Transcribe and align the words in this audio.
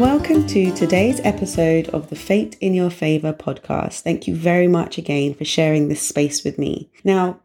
Welcome 0.00 0.48
to 0.48 0.74
today's 0.74 1.20
episode 1.20 1.88
of 1.90 2.10
the 2.10 2.16
Fate 2.16 2.56
in 2.60 2.74
Your 2.74 2.90
Favour 2.90 3.32
podcast. 3.32 4.00
Thank 4.00 4.26
you 4.26 4.34
very 4.34 4.66
much 4.66 4.98
again 4.98 5.34
for 5.34 5.44
sharing 5.44 5.86
this 5.86 6.02
space 6.02 6.42
with 6.42 6.58
me. 6.58 6.90
Now, 7.04 7.38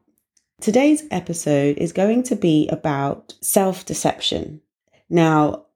today's 0.60 1.04
episode 1.12 1.78
is 1.78 1.94
going 1.94 2.24
to 2.24 2.36
be 2.36 2.68
about 2.70 3.36
self 3.42 3.86
deception. 3.86 4.62
Now, 5.08 5.67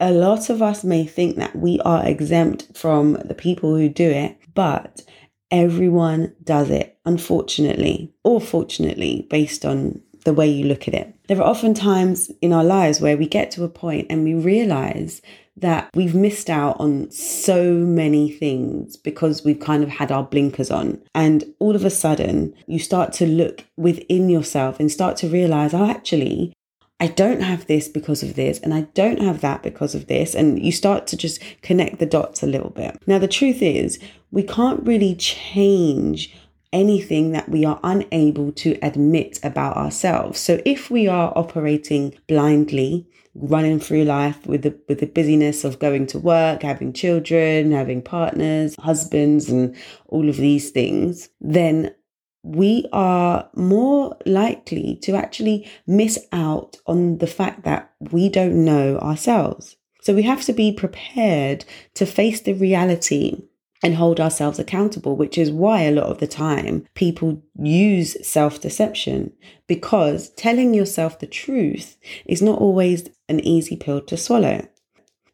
a 0.00 0.12
lot 0.12 0.50
of 0.50 0.62
us 0.62 0.84
may 0.84 1.04
think 1.04 1.36
that 1.36 1.56
we 1.56 1.80
are 1.80 2.06
exempt 2.06 2.76
from 2.76 3.14
the 3.14 3.34
people 3.34 3.74
who 3.74 3.88
do 3.88 4.08
it, 4.08 4.36
but 4.54 5.02
everyone 5.50 6.34
does 6.44 6.70
it, 6.70 6.98
unfortunately, 7.04 8.12
or 8.22 8.40
fortunately, 8.40 9.26
based 9.30 9.64
on 9.64 10.00
the 10.24 10.32
way 10.32 10.48
you 10.48 10.66
look 10.66 10.86
at 10.86 10.94
it. 10.94 11.14
There 11.26 11.38
are 11.38 11.48
often 11.48 11.74
times 11.74 12.30
in 12.40 12.52
our 12.52 12.64
lives 12.64 13.00
where 13.00 13.16
we 13.16 13.26
get 13.26 13.50
to 13.52 13.64
a 13.64 13.68
point 13.68 14.06
and 14.10 14.24
we 14.24 14.34
realize 14.34 15.22
that 15.56 15.90
we've 15.94 16.14
missed 16.14 16.48
out 16.48 16.78
on 16.78 17.10
so 17.10 17.72
many 17.72 18.30
things 18.30 18.96
because 18.96 19.44
we've 19.44 19.58
kind 19.58 19.82
of 19.82 19.88
had 19.88 20.12
our 20.12 20.22
blinkers 20.22 20.70
on. 20.70 21.00
And 21.14 21.44
all 21.58 21.74
of 21.74 21.84
a 21.84 21.90
sudden, 21.90 22.54
you 22.66 22.78
start 22.78 23.12
to 23.14 23.26
look 23.26 23.64
within 23.76 24.28
yourself 24.28 24.78
and 24.78 24.90
start 24.90 25.16
to 25.18 25.28
realize, 25.28 25.74
oh, 25.74 25.90
actually, 25.90 26.52
I 27.00 27.06
don't 27.06 27.42
have 27.42 27.66
this 27.66 27.88
because 27.88 28.22
of 28.22 28.34
this, 28.34 28.58
and 28.58 28.74
I 28.74 28.82
don't 28.94 29.20
have 29.20 29.40
that 29.40 29.62
because 29.62 29.94
of 29.94 30.08
this. 30.08 30.34
And 30.34 30.60
you 30.64 30.72
start 30.72 31.06
to 31.08 31.16
just 31.16 31.40
connect 31.62 31.98
the 31.98 32.06
dots 32.06 32.42
a 32.42 32.46
little 32.46 32.70
bit. 32.70 33.00
Now, 33.06 33.18
the 33.18 33.28
truth 33.28 33.62
is, 33.62 33.98
we 34.30 34.42
can't 34.42 34.84
really 34.84 35.14
change 35.14 36.34
anything 36.72 37.32
that 37.32 37.48
we 37.48 37.64
are 37.64 37.80
unable 37.82 38.52
to 38.52 38.78
admit 38.82 39.38
about 39.42 39.76
ourselves. 39.76 40.38
So 40.38 40.60
if 40.64 40.90
we 40.90 41.08
are 41.08 41.32
operating 41.36 42.14
blindly, 42.26 43.06
running 43.34 43.78
through 43.78 44.04
life 44.04 44.44
with 44.46 44.62
the 44.62 44.76
with 44.88 45.00
the 45.00 45.06
busyness 45.06 45.64
of 45.64 45.78
going 45.78 46.06
to 46.08 46.18
work, 46.18 46.62
having 46.62 46.92
children, 46.92 47.72
having 47.72 48.02
partners, 48.02 48.74
husbands 48.80 49.48
and 49.48 49.76
all 50.06 50.28
of 50.28 50.36
these 50.36 50.70
things, 50.70 51.28
then 51.40 51.94
we 52.42 52.86
are 52.92 53.48
more 53.54 54.16
likely 54.24 54.98
to 55.02 55.14
actually 55.14 55.68
miss 55.86 56.18
out 56.32 56.76
on 56.86 57.18
the 57.18 57.26
fact 57.26 57.64
that 57.64 57.92
we 58.12 58.28
don't 58.28 58.64
know 58.64 58.98
ourselves. 58.98 59.76
So 60.02 60.14
we 60.14 60.22
have 60.22 60.42
to 60.44 60.52
be 60.52 60.72
prepared 60.72 61.64
to 61.94 62.06
face 62.06 62.40
the 62.40 62.54
reality 62.54 63.42
and 63.82 63.94
hold 63.94 64.20
ourselves 64.20 64.58
accountable, 64.58 65.16
which 65.16 65.38
is 65.38 65.50
why 65.50 65.82
a 65.82 65.92
lot 65.92 66.06
of 66.06 66.18
the 66.18 66.26
time 66.26 66.86
people 66.94 67.42
use 67.60 68.16
self 68.26 68.60
deception 68.60 69.32
because 69.66 70.30
telling 70.30 70.74
yourself 70.74 71.18
the 71.18 71.26
truth 71.26 71.96
is 72.26 72.42
not 72.42 72.58
always 72.58 73.08
an 73.28 73.40
easy 73.40 73.76
pill 73.76 74.00
to 74.02 74.16
swallow. 74.16 74.66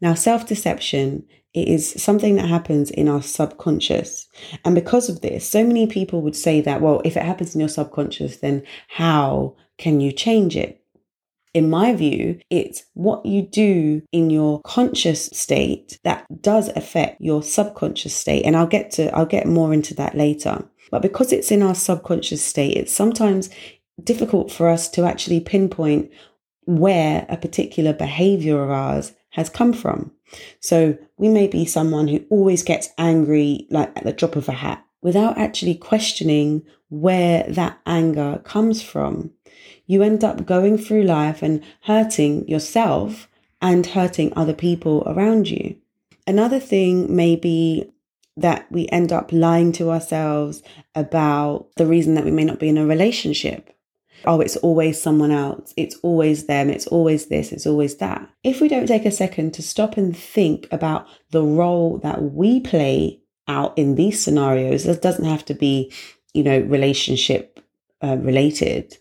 Now, 0.00 0.14
self 0.14 0.46
deception 0.46 1.26
it 1.54 1.68
is 1.68 2.02
something 2.02 2.34
that 2.34 2.48
happens 2.48 2.90
in 2.90 3.08
our 3.08 3.22
subconscious. 3.22 4.28
And 4.64 4.74
because 4.74 5.08
of 5.08 5.20
this, 5.20 5.48
so 5.48 5.64
many 5.64 5.86
people 5.86 6.20
would 6.22 6.34
say 6.34 6.60
that, 6.60 6.80
well, 6.80 7.00
if 7.04 7.16
it 7.16 7.22
happens 7.22 7.54
in 7.54 7.60
your 7.60 7.68
subconscious, 7.68 8.38
then 8.38 8.64
how 8.88 9.54
can 9.78 10.00
you 10.00 10.10
change 10.10 10.56
it? 10.56 10.80
In 11.54 11.70
my 11.70 11.94
view, 11.94 12.40
it's 12.50 12.82
what 12.94 13.24
you 13.24 13.42
do 13.42 14.02
in 14.10 14.30
your 14.30 14.60
conscious 14.62 15.26
state 15.26 16.00
that 16.02 16.26
does 16.42 16.68
affect 16.70 17.20
your 17.20 17.44
subconscious 17.44 18.14
state. 18.14 18.44
And 18.44 18.56
I'll 18.56 18.66
get 18.66 18.90
to, 18.92 19.14
I'll 19.14 19.24
get 19.24 19.46
more 19.46 19.72
into 19.72 19.94
that 19.94 20.16
later. 20.16 20.64
But 20.90 21.02
because 21.02 21.32
it's 21.32 21.52
in 21.52 21.62
our 21.62 21.76
subconscious 21.76 22.44
state, 22.44 22.76
it's 22.76 22.92
sometimes 22.92 23.50
difficult 24.02 24.50
for 24.50 24.68
us 24.68 24.88
to 24.90 25.04
actually 25.04 25.38
pinpoint 25.38 26.10
where 26.66 27.24
a 27.28 27.36
particular 27.36 27.92
behavior 27.92 28.60
of 28.60 28.70
ours 28.70 29.12
has 29.30 29.48
come 29.48 29.72
from. 29.72 30.10
So 30.60 30.96
we 31.16 31.28
may 31.28 31.46
be 31.46 31.64
someone 31.64 32.08
who 32.08 32.24
always 32.30 32.62
gets 32.62 32.90
angry, 32.98 33.66
like 33.70 33.96
at 33.96 34.04
the 34.04 34.12
drop 34.12 34.36
of 34.36 34.48
a 34.48 34.52
hat, 34.52 34.84
without 35.02 35.38
actually 35.38 35.74
questioning 35.74 36.62
where 36.88 37.44
that 37.48 37.78
anger 37.86 38.40
comes 38.44 38.82
from. 38.82 39.30
You 39.86 40.02
end 40.02 40.24
up 40.24 40.46
going 40.46 40.78
through 40.78 41.02
life 41.02 41.42
and 41.42 41.62
hurting 41.82 42.48
yourself 42.48 43.28
and 43.60 43.86
hurting 43.86 44.32
other 44.34 44.54
people 44.54 45.02
around 45.06 45.48
you. 45.48 45.76
Another 46.26 46.58
thing 46.58 47.14
may 47.14 47.36
be 47.36 47.90
that 48.36 48.70
we 48.70 48.88
end 48.88 49.12
up 49.12 49.32
lying 49.32 49.72
to 49.72 49.90
ourselves 49.90 50.62
about 50.94 51.68
the 51.76 51.86
reason 51.86 52.14
that 52.14 52.24
we 52.24 52.30
may 52.30 52.44
not 52.44 52.58
be 52.58 52.68
in 52.68 52.78
a 52.78 52.86
relationship 52.86 53.73
oh, 54.26 54.40
it's 54.40 54.56
always 54.56 55.00
someone 55.00 55.30
else, 55.30 55.72
it's 55.76 55.96
always 56.02 56.46
them, 56.46 56.70
it's 56.70 56.86
always 56.86 57.26
this, 57.26 57.52
it's 57.52 57.66
always 57.66 57.96
that. 57.96 58.28
If 58.42 58.60
we 58.60 58.68
don't 58.68 58.86
take 58.86 59.04
a 59.04 59.10
second 59.10 59.54
to 59.54 59.62
stop 59.62 59.96
and 59.96 60.16
think 60.16 60.66
about 60.70 61.06
the 61.30 61.42
role 61.42 61.98
that 61.98 62.22
we 62.22 62.60
play 62.60 63.20
out 63.48 63.76
in 63.76 63.94
these 63.94 64.22
scenarios, 64.22 64.86
it 64.86 65.02
doesn't 65.02 65.24
have 65.24 65.44
to 65.46 65.54
be, 65.54 65.92
you 66.32 66.42
know, 66.42 66.60
relationship 66.60 67.60
uh, 68.02 68.16
related. 68.16 68.96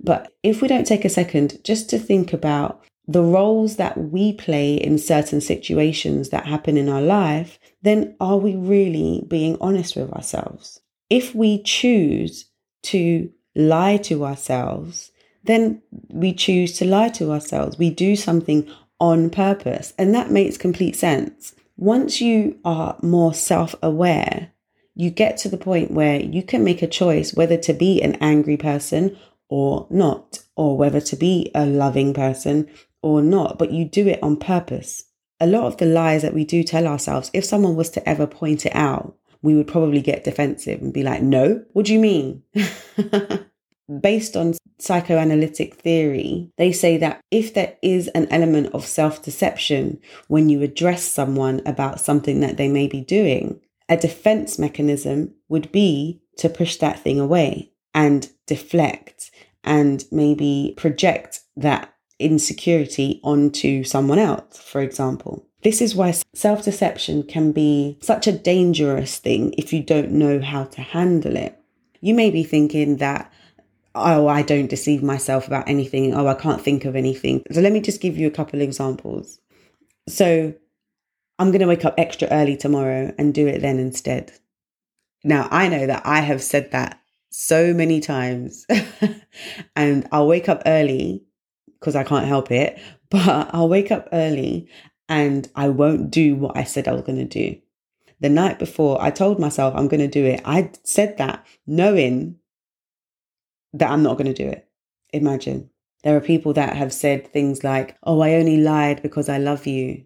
But 0.00 0.32
if 0.42 0.62
we 0.62 0.68
don't 0.68 0.86
take 0.86 1.04
a 1.04 1.10
second 1.10 1.58
just 1.64 1.90
to 1.90 1.98
think 1.98 2.32
about 2.32 2.84
the 3.06 3.22
roles 3.22 3.76
that 3.76 3.96
we 3.96 4.34
play 4.34 4.74
in 4.74 4.98
certain 4.98 5.40
situations 5.40 6.28
that 6.28 6.46
happen 6.46 6.76
in 6.76 6.88
our 6.88 7.00
life, 7.00 7.58
then 7.82 8.14
are 8.20 8.36
we 8.36 8.54
really 8.54 9.24
being 9.26 9.56
honest 9.60 9.96
with 9.96 10.12
ourselves? 10.12 10.80
If 11.08 11.34
we 11.34 11.62
choose 11.62 12.50
to 12.84 13.30
lie 13.58 13.96
to 13.98 14.24
ourselves, 14.24 15.10
then 15.44 15.82
we 16.08 16.32
choose 16.32 16.72
to 16.78 16.84
lie 16.84 17.08
to 17.10 17.32
ourselves. 17.32 17.78
We 17.78 17.90
do 17.90 18.16
something 18.16 18.70
on 19.00 19.30
purpose, 19.30 19.92
and 19.98 20.14
that 20.14 20.30
makes 20.30 20.56
complete 20.56 20.96
sense. 20.96 21.54
Once 21.76 22.20
you 22.20 22.58
are 22.64 22.96
more 23.02 23.34
self 23.34 23.74
aware, 23.82 24.50
you 24.94 25.10
get 25.10 25.36
to 25.38 25.48
the 25.48 25.56
point 25.56 25.90
where 25.90 26.20
you 26.20 26.42
can 26.42 26.64
make 26.64 26.82
a 26.82 26.86
choice 26.86 27.34
whether 27.34 27.56
to 27.56 27.72
be 27.72 28.00
an 28.02 28.16
angry 28.20 28.56
person 28.56 29.16
or 29.48 29.86
not, 29.90 30.40
or 30.56 30.76
whether 30.76 31.00
to 31.00 31.16
be 31.16 31.50
a 31.54 31.66
loving 31.66 32.14
person 32.14 32.68
or 33.02 33.22
not, 33.22 33.58
but 33.58 33.70
you 33.70 33.84
do 33.84 34.06
it 34.06 34.22
on 34.22 34.36
purpose. 34.36 35.04
A 35.40 35.46
lot 35.46 35.64
of 35.64 35.76
the 35.76 35.86
lies 35.86 36.22
that 36.22 36.34
we 36.34 36.44
do 36.44 36.62
tell 36.62 36.86
ourselves, 36.86 37.30
if 37.32 37.44
someone 37.44 37.76
was 37.76 37.90
to 37.90 38.08
ever 38.08 38.26
point 38.26 38.66
it 38.66 38.74
out, 38.74 39.16
we 39.42 39.54
would 39.54 39.66
probably 39.66 40.00
get 40.00 40.24
defensive 40.24 40.80
and 40.80 40.92
be 40.92 41.02
like, 41.02 41.22
no, 41.22 41.64
what 41.72 41.86
do 41.86 41.92
you 41.92 42.00
mean? 42.00 42.42
Based 44.00 44.36
on 44.36 44.54
psychoanalytic 44.78 45.74
theory, 45.74 46.50
they 46.58 46.72
say 46.72 46.98
that 46.98 47.20
if 47.30 47.54
there 47.54 47.76
is 47.82 48.08
an 48.08 48.28
element 48.30 48.74
of 48.74 48.84
self 48.84 49.22
deception 49.22 49.98
when 50.28 50.48
you 50.48 50.62
address 50.62 51.04
someone 51.04 51.62
about 51.64 52.00
something 52.00 52.40
that 52.40 52.56
they 52.56 52.68
may 52.68 52.86
be 52.86 53.00
doing, 53.00 53.60
a 53.88 53.96
defense 53.96 54.58
mechanism 54.58 55.34
would 55.48 55.72
be 55.72 56.20
to 56.36 56.48
push 56.48 56.76
that 56.76 57.00
thing 57.00 57.18
away 57.18 57.72
and 57.94 58.30
deflect 58.46 59.30
and 59.64 60.04
maybe 60.12 60.74
project 60.76 61.40
that 61.56 61.92
insecurity 62.18 63.20
onto 63.22 63.84
someone 63.84 64.18
else, 64.18 64.58
for 64.58 64.80
example. 64.80 65.46
This 65.62 65.80
is 65.80 65.94
why 65.94 66.14
self 66.34 66.64
deception 66.64 67.24
can 67.24 67.52
be 67.52 67.98
such 68.00 68.26
a 68.26 68.32
dangerous 68.32 69.18
thing 69.18 69.54
if 69.58 69.72
you 69.72 69.82
don't 69.82 70.12
know 70.12 70.40
how 70.40 70.64
to 70.64 70.80
handle 70.80 71.36
it. 71.36 71.58
You 72.00 72.14
may 72.14 72.30
be 72.30 72.44
thinking 72.44 72.98
that, 72.98 73.32
oh, 73.94 74.28
I 74.28 74.42
don't 74.42 74.70
deceive 74.70 75.02
myself 75.02 75.48
about 75.48 75.68
anything. 75.68 76.14
Oh, 76.14 76.28
I 76.28 76.34
can't 76.34 76.62
think 76.62 76.84
of 76.84 76.94
anything. 76.94 77.42
So 77.50 77.60
let 77.60 77.72
me 77.72 77.80
just 77.80 78.00
give 78.00 78.16
you 78.16 78.28
a 78.28 78.32
couple 78.32 78.60
examples. 78.60 79.40
So 80.08 80.54
I'm 81.38 81.50
going 81.50 81.60
to 81.60 81.66
wake 81.66 81.84
up 81.84 81.94
extra 81.98 82.28
early 82.28 82.56
tomorrow 82.56 83.12
and 83.18 83.34
do 83.34 83.46
it 83.46 83.60
then 83.60 83.78
instead. 83.78 84.32
Now, 85.24 85.48
I 85.50 85.68
know 85.68 85.86
that 85.86 86.06
I 86.06 86.20
have 86.20 86.42
said 86.42 86.70
that 86.70 87.00
so 87.30 87.74
many 87.74 88.00
times, 88.00 88.64
and 89.76 90.08
I'll 90.12 90.28
wake 90.28 90.48
up 90.48 90.62
early 90.66 91.24
because 91.78 91.96
I 91.96 92.04
can't 92.04 92.26
help 92.26 92.50
it, 92.50 92.80
but 93.10 93.50
I'll 93.52 93.68
wake 93.68 93.90
up 93.90 94.08
early 94.12 94.68
and 95.08 95.48
I 95.54 95.68
won't 95.68 96.10
do 96.10 96.36
what 96.36 96.56
I 96.56 96.64
said 96.64 96.86
I 96.86 96.92
was 96.92 97.02
going 97.02 97.18
to 97.18 97.24
do. 97.24 97.58
The 98.20 98.28
night 98.28 98.58
before, 98.58 99.00
I 99.00 99.10
told 99.10 99.38
myself 99.38 99.74
I'm 99.74 99.88
going 99.88 100.00
to 100.00 100.08
do 100.08 100.24
it. 100.24 100.40
I 100.44 100.70
said 100.82 101.18
that 101.18 101.46
knowing 101.66 102.36
that 103.72 103.90
I'm 103.90 104.02
not 104.02 104.18
going 104.18 104.32
to 104.32 104.42
do 104.42 104.48
it. 104.48 104.68
Imagine. 105.12 105.70
There 106.02 106.16
are 106.16 106.20
people 106.20 106.52
that 106.54 106.76
have 106.76 106.92
said 106.92 107.32
things 107.32 107.64
like, 107.64 107.96
Oh, 108.02 108.20
I 108.20 108.34
only 108.34 108.58
lied 108.58 109.02
because 109.02 109.28
I 109.28 109.38
love 109.38 109.66
you. 109.66 110.04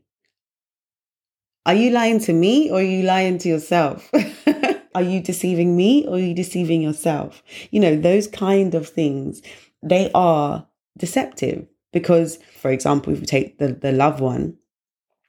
Are 1.64 1.74
you 1.74 1.90
lying 1.90 2.18
to 2.20 2.32
me 2.32 2.70
or 2.70 2.78
are 2.78 2.82
you 2.82 3.02
lying 3.02 3.38
to 3.38 3.48
yourself? 3.48 4.10
are 4.94 5.02
you 5.02 5.20
deceiving 5.20 5.76
me 5.76 6.06
or 6.06 6.16
are 6.16 6.18
you 6.18 6.34
deceiving 6.34 6.82
yourself? 6.82 7.42
You 7.70 7.80
know, 7.80 7.96
those 7.96 8.26
kind 8.26 8.74
of 8.74 8.88
things, 8.88 9.42
they 9.82 10.10
are 10.14 10.66
deceptive 10.96 11.66
because, 11.92 12.38
for 12.60 12.70
example, 12.70 13.12
if 13.12 13.20
we 13.20 13.26
take 13.26 13.58
the, 13.58 13.68
the 13.68 13.92
love 13.92 14.20
one, 14.20 14.56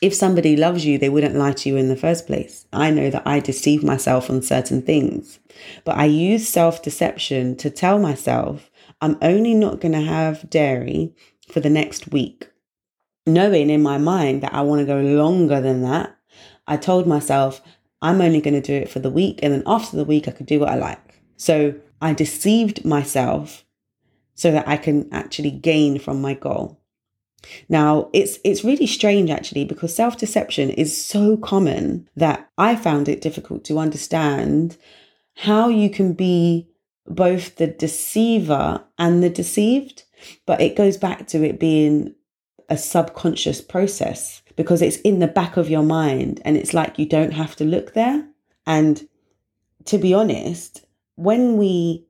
if 0.01 0.13
somebody 0.13 0.57
loves 0.57 0.85
you, 0.85 0.97
they 0.97 1.07
wouldn't 1.07 1.35
lie 1.35 1.53
to 1.53 1.69
you 1.69 1.77
in 1.77 1.87
the 1.87 1.95
first 1.95 2.27
place. 2.27 2.65
I 2.73 2.91
know 2.91 3.09
that 3.09 3.25
I 3.25 3.39
deceive 3.39 3.83
myself 3.83 4.29
on 4.29 4.41
certain 4.41 4.81
things, 4.81 5.39
but 5.85 5.97
I 5.97 6.05
use 6.05 6.47
self 6.47 6.81
deception 6.81 7.55
to 7.57 7.69
tell 7.69 7.99
myself 7.99 8.69
I'm 9.01 9.17
only 9.21 9.53
not 9.53 9.79
going 9.79 9.93
to 9.93 10.01
have 10.01 10.49
dairy 10.49 11.13
for 11.49 11.61
the 11.61 11.69
next 11.69 12.11
week. 12.11 12.49
Knowing 13.25 13.69
in 13.69 13.81
my 13.81 13.97
mind 13.97 14.43
that 14.43 14.53
I 14.53 14.61
want 14.61 14.79
to 14.79 14.85
go 14.85 14.99
longer 14.99 15.61
than 15.61 15.83
that, 15.83 16.15
I 16.67 16.75
told 16.75 17.07
myself 17.07 17.61
I'm 18.01 18.19
only 18.19 18.41
going 18.41 18.55
to 18.55 18.61
do 18.61 18.73
it 18.73 18.89
for 18.89 18.99
the 18.99 19.09
week. 19.09 19.39
And 19.41 19.53
then 19.53 19.63
after 19.65 19.95
the 19.95 20.03
week, 20.03 20.27
I 20.27 20.31
could 20.31 20.45
do 20.45 20.59
what 20.59 20.69
I 20.69 20.75
like. 20.75 21.21
So 21.37 21.75
I 22.01 22.13
deceived 22.13 22.83
myself 22.83 23.63
so 24.35 24.51
that 24.51 24.67
I 24.67 24.77
can 24.77 25.07
actually 25.11 25.51
gain 25.51 25.99
from 25.99 26.21
my 26.21 26.33
goal. 26.33 26.79
Now, 27.67 28.09
it's 28.13 28.39
it's 28.43 28.63
really 28.63 28.87
strange 28.87 29.29
actually 29.29 29.65
because 29.65 29.95
self-deception 29.95 30.69
is 30.71 31.05
so 31.05 31.37
common 31.37 32.09
that 32.15 32.49
I 32.57 32.75
found 32.75 33.09
it 33.09 33.21
difficult 33.21 33.63
to 33.65 33.79
understand 33.79 34.77
how 35.35 35.67
you 35.67 35.89
can 35.89 36.13
be 36.13 36.69
both 37.05 37.57
the 37.57 37.67
deceiver 37.67 38.83
and 38.97 39.21
the 39.21 39.29
deceived, 39.29 40.03
but 40.45 40.61
it 40.61 40.75
goes 40.75 40.97
back 40.97 41.27
to 41.27 41.43
it 41.43 41.59
being 41.59 42.15
a 42.69 42.77
subconscious 42.77 43.61
process 43.61 44.41
because 44.55 44.81
it's 44.81 44.97
in 44.97 45.19
the 45.19 45.27
back 45.27 45.57
of 45.57 45.69
your 45.69 45.83
mind 45.83 46.41
and 46.45 46.55
it's 46.55 46.73
like 46.73 46.97
you 46.97 47.05
don't 47.05 47.33
have 47.33 47.55
to 47.57 47.65
look 47.65 47.93
there. 47.93 48.25
And 48.65 49.07
to 49.85 49.97
be 49.97 50.13
honest, 50.13 50.85
when 51.15 51.57
we 51.57 52.05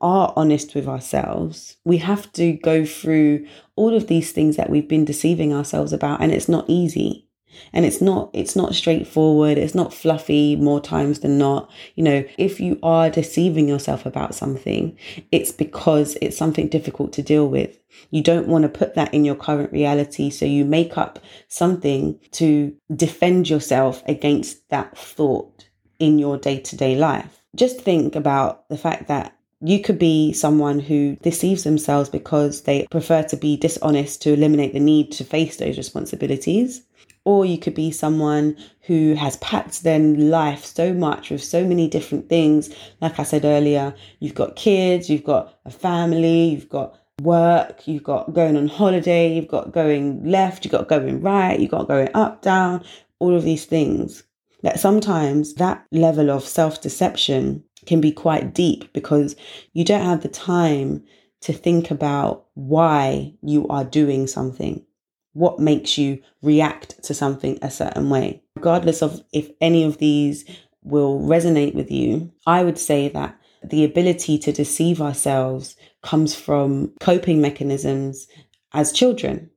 are 0.00 0.32
honest 0.36 0.74
with 0.74 0.86
ourselves, 0.86 1.76
we 1.84 1.98
have 1.98 2.32
to 2.32 2.52
go 2.52 2.84
through 2.84 3.46
all 3.76 3.94
of 3.94 4.06
these 4.06 4.32
things 4.32 4.56
that 4.56 4.70
we've 4.70 4.88
been 4.88 5.04
deceiving 5.04 5.52
ourselves 5.52 5.92
about 5.92 6.22
and 6.22 6.32
it's 6.32 6.48
not 6.48 6.64
easy. 6.68 7.24
And 7.72 7.84
it's 7.84 8.00
not 8.00 8.30
it's 8.32 8.54
not 8.54 8.76
straightforward 8.76 9.58
it's 9.58 9.74
not 9.74 9.92
fluffy 9.92 10.54
more 10.54 10.80
times 10.80 11.20
than 11.20 11.38
not. 11.38 11.68
You 11.96 12.04
know 12.04 12.24
if 12.36 12.60
you 12.60 12.78
are 12.84 13.10
deceiving 13.10 13.66
yourself 13.66 14.06
about 14.06 14.34
something 14.34 14.96
it's 15.32 15.50
because 15.50 16.16
it's 16.22 16.36
something 16.36 16.68
difficult 16.68 17.12
to 17.14 17.22
deal 17.22 17.48
with. 17.48 17.76
You 18.10 18.22
don't 18.22 18.46
want 18.46 18.62
to 18.62 18.68
put 18.68 18.94
that 18.94 19.12
in 19.12 19.24
your 19.24 19.34
current 19.34 19.72
reality 19.72 20.30
so 20.30 20.44
you 20.44 20.64
make 20.64 20.96
up 20.96 21.18
something 21.48 22.20
to 22.32 22.76
defend 22.94 23.50
yourself 23.50 24.04
against 24.06 24.68
that 24.68 24.96
thought 24.96 25.68
in 25.98 26.18
your 26.18 26.38
day-to-day 26.38 26.94
life. 26.96 27.42
Just 27.56 27.80
think 27.80 28.14
about 28.14 28.68
the 28.68 28.78
fact 28.78 29.08
that 29.08 29.34
you 29.60 29.80
could 29.80 29.98
be 29.98 30.32
someone 30.32 30.78
who 30.78 31.16
deceives 31.16 31.64
themselves 31.64 32.08
because 32.08 32.62
they 32.62 32.86
prefer 32.90 33.22
to 33.24 33.36
be 33.36 33.56
dishonest 33.56 34.22
to 34.22 34.32
eliminate 34.32 34.72
the 34.72 34.80
need 34.80 35.10
to 35.12 35.24
face 35.24 35.56
those 35.56 35.76
responsibilities. 35.76 36.82
Or 37.24 37.44
you 37.44 37.58
could 37.58 37.74
be 37.74 37.90
someone 37.90 38.56
who 38.82 39.14
has 39.14 39.36
packed 39.38 39.82
their 39.82 39.98
life 39.98 40.64
so 40.64 40.94
much 40.94 41.30
with 41.30 41.42
so 41.42 41.64
many 41.64 41.88
different 41.88 42.28
things. 42.28 42.74
Like 43.00 43.18
I 43.18 43.24
said 43.24 43.44
earlier, 43.44 43.94
you've 44.20 44.34
got 44.34 44.56
kids, 44.56 45.10
you've 45.10 45.24
got 45.24 45.58
a 45.66 45.70
family, 45.70 46.44
you've 46.50 46.68
got 46.68 46.98
work, 47.20 47.86
you've 47.86 48.04
got 48.04 48.32
going 48.32 48.56
on 48.56 48.68
holiday, 48.68 49.34
you've 49.34 49.48
got 49.48 49.72
going 49.72 50.24
left, 50.24 50.64
you've 50.64 50.72
got 50.72 50.88
going 50.88 51.20
right, 51.20 51.58
you've 51.58 51.70
got 51.70 51.88
going 51.88 52.08
up, 52.14 52.42
down, 52.42 52.82
all 53.18 53.34
of 53.34 53.42
these 53.42 53.64
things. 53.64 54.22
That 54.62 54.80
sometimes 54.80 55.54
that 55.54 55.84
level 55.92 56.30
of 56.30 56.44
self 56.44 56.80
deception 56.80 57.62
can 57.88 58.00
be 58.02 58.12
quite 58.12 58.52
deep 58.52 58.92
because 58.92 59.34
you 59.72 59.82
don't 59.82 60.04
have 60.04 60.20
the 60.20 60.28
time 60.28 61.02
to 61.40 61.54
think 61.54 61.90
about 61.90 62.44
why 62.52 63.32
you 63.40 63.66
are 63.68 63.84
doing 63.84 64.26
something, 64.26 64.84
what 65.32 65.58
makes 65.58 65.96
you 65.96 66.20
react 66.42 67.02
to 67.02 67.14
something 67.14 67.58
a 67.62 67.70
certain 67.70 68.10
way. 68.10 68.42
Regardless 68.56 69.02
of 69.02 69.22
if 69.32 69.50
any 69.62 69.84
of 69.84 69.96
these 69.98 70.44
will 70.82 71.18
resonate 71.20 71.74
with 71.74 71.90
you, 71.90 72.30
I 72.46 72.62
would 72.62 72.78
say 72.78 73.08
that 73.08 73.40
the 73.64 73.84
ability 73.84 74.38
to 74.38 74.52
deceive 74.52 75.00
ourselves 75.00 75.74
comes 76.02 76.34
from 76.34 76.92
coping 77.00 77.40
mechanisms 77.40 78.28
as 78.74 78.92
children. 78.92 79.50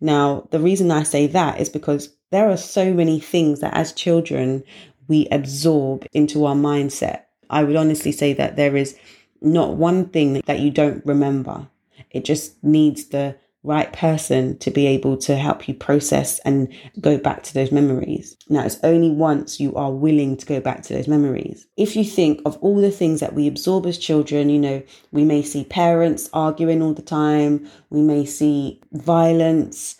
Now, 0.00 0.48
the 0.50 0.58
reason 0.58 0.90
I 0.90 1.04
say 1.04 1.28
that 1.28 1.60
is 1.60 1.68
because 1.68 2.12
there 2.32 2.50
are 2.50 2.56
so 2.56 2.92
many 2.92 3.20
things 3.20 3.60
that 3.60 3.74
as 3.74 3.92
children 3.92 4.64
we 5.06 5.28
absorb 5.30 6.06
into 6.12 6.44
our 6.44 6.56
mindset 6.56 7.22
I 7.50 7.64
would 7.64 7.76
honestly 7.76 8.12
say 8.12 8.32
that 8.34 8.56
there 8.56 8.76
is 8.76 8.96
not 9.40 9.76
one 9.76 10.08
thing 10.08 10.42
that 10.46 10.60
you 10.60 10.70
don't 10.70 11.04
remember. 11.06 11.68
It 12.10 12.24
just 12.24 12.62
needs 12.62 13.06
the 13.06 13.36
right 13.64 13.92
person 13.92 14.56
to 14.58 14.70
be 14.70 14.86
able 14.86 15.16
to 15.16 15.36
help 15.36 15.68
you 15.68 15.74
process 15.74 16.38
and 16.40 16.72
go 17.00 17.18
back 17.18 17.42
to 17.42 17.52
those 17.52 17.72
memories. 17.72 18.36
Now, 18.48 18.64
it's 18.64 18.78
only 18.82 19.10
once 19.10 19.58
you 19.58 19.74
are 19.74 19.92
willing 19.92 20.36
to 20.36 20.46
go 20.46 20.60
back 20.60 20.82
to 20.84 20.94
those 20.94 21.08
memories. 21.08 21.66
If 21.76 21.96
you 21.96 22.04
think 22.04 22.40
of 22.46 22.56
all 22.58 22.80
the 22.80 22.90
things 22.90 23.20
that 23.20 23.34
we 23.34 23.46
absorb 23.46 23.84
as 23.86 23.98
children, 23.98 24.48
you 24.48 24.58
know, 24.58 24.82
we 25.12 25.24
may 25.24 25.42
see 25.42 25.64
parents 25.64 26.30
arguing 26.32 26.82
all 26.82 26.94
the 26.94 27.02
time, 27.02 27.68
we 27.90 28.00
may 28.00 28.24
see 28.24 28.80
violence, 28.92 29.97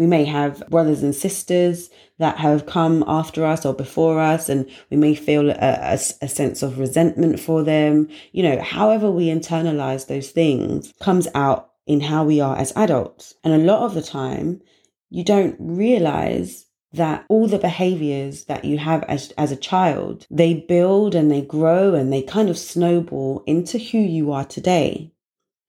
we 0.00 0.06
may 0.06 0.24
have 0.24 0.66
brothers 0.70 1.02
and 1.02 1.14
sisters 1.14 1.90
that 2.16 2.38
have 2.38 2.64
come 2.64 3.04
after 3.06 3.44
us 3.44 3.66
or 3.66 3.74
before 3.74 4.18
us, 4.18 4.48
and 4.48 4.66
we 4.88 4.96
may 4.96 5.14
feel 5.14 5.50
a, 5.50 5.54
a, 5.54 5.98
a, 6.22 6.28
sense 6.28 6.62
of 6.62 6.78
resentment 6.78 7.38
for 7.38 7.62
them. 7.62 8.08
You 8.32 8.44
know, 8.44 8.62
however 8.62 9.10
we 9.10 9.26
internalize 9.26 10.06
those 10.06 10.30
things 10.30 10.94
comes 11.00 11.28
out 11.34 11.72
in 11.86 12.00
how 12.00 12.24
we 12.24 12.40
are 12.40 12.56
as 12.56 12.72
adults. 12.76 13.34
And 13.44 13.52
a 13.52 13.58
lot 13.58 13.82
of 13.82 13.92
the 13.92 14.00
time, 14.00 14.62
you 15.10 15.22
don't 15.22 15.56
realize 15.58 16.64
that 16.94 17.26
all 17.28 17.46
the 17.46 17.58
behaviors 17.58 18.46
that 18.46 18.64
you 18.64 18.78
have 18.78 19.02
as, 19.02 19.32
as 19.36 19.52
a 19.52 19.56
child, 19.56 20.26
they 20.30 20.54
build 20.54 21.14
and 21.14 21.30
they 21.30 21.42
grow 21.42 21.92
and 21.92 22.10
they 22.10 22.22
kind 22.22 22.48
of 22.48 22.56
snowball 22.56 23.44
into 23.46 23.76
who 23.76 23.98
you 23.98 24.32
are 24.32 24.46
today. 24.46 25.12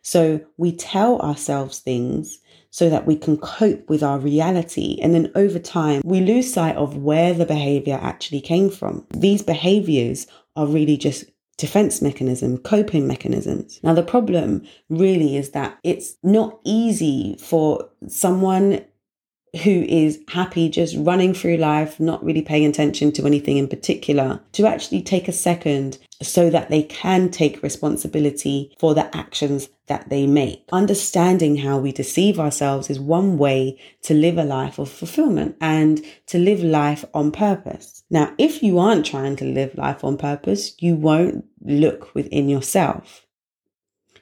So 0.03 0.39
we 0.55 0.71
tell 0.71 1.19
ourselves 1.19 1.79
things 1.79 2.39
so 2.71 2.89
that 2.89 3.05
we 3.05 3.15
can 3.15 3.37
cope 3.37 3.87
with 3.89 4.01
our 4.01 4.17
reality. 4.17 4.97
And 5.01 5.13
then 5.13 5.31
over 5.35 5.59
time, 5.59 6.01
we 6.03 6.21
lose 6.21 6.51
sight 6.51 6.75
of 6.77 6.97
where 6.97 7.33
the 7.33 7.45
behavior 7.45 7.99
actually 8.01 8.41
came 8.41 8.69
from. 8.69 9.05
These 9.11 9.43
behaviors 9.43 10.25
are 10.55 10.65
really 10.65 10.97
just 10.97 11.25
defense 11.57 12.01
mechanism, 12.01 12.57
coping 12.57 13.07
mechanisms. 13.07 13.79
Now, 13.83 13.93
the 13.93 14.01
problem 14.01 14.63
really 14.89 15.37
is 15.37 15.51
that 15.51 15.77
it's 15.83 16.15
not 16.23 16.59
easy 16.63 17.35
for 17.39 17.87
someone 18.07 18.83
who 19.63 19.84
is 19.89 20.22
happy 20.29 20.70
just 20.70 20.96
running 20.98 21.34
through 21.34 21.58
life, 21.58 22.00
not 22.00 22.24
really 22.24 22.41
paying 22.41 22.65
attention 22.65 23.12
to 23.12 23.25
anything 23.25 23.58
in 23.58 23.67
particular, 23.67 24.39
to 24.53 24.65
actually 24.65 25.01
take 25.01 25.27
a 25.27 25.34
second 25.34 25.98
so 26.22 26.50
that 26.50 26.70
they 26.70 26.84
can 26.84 27.29
take 27.29 27.62
responsibility 27.62 28.74
for 28.79 28.93
the 28.93 29.13
actions 29.15 29.67
that 29.88 30.10
they 30.10 30.25
make. 30.25 30.63
Understanding 30.72 31.58
how 31.58 31.77
we 31.77 31.91
deceive 31.91 32.39
ourselves 32.39 32.89
is 32.89 33.00
one 33.00 33.38
way 33.38 33.77
to 34.03 34.13
live 34.13 34.38
a 34.38 34.43
life 34.43 34.79
of 34.79 34.89
fulfillment 34.89 35.58
and 35.60 36.01
to 36.27 36.38
live 36.38 36.63
life 36.63 37.03
on 37.13 37.31
purpose. 37.31 38.03
Now, 38.10 38.34
if 38.38 38.63
you 38.63 38.79
aren't 38.79 39.05
trying 39.05 39.36
to 39.38 39.46
live 39.46 39.75
life 39.75 40.03
on 40.03 40.17
purpose, 40.17 40.75
you 40.79 40.96
won't 40.96 41.43
look 41.62 42.15
within 42.15 42.48
yourself. 42.48 43.25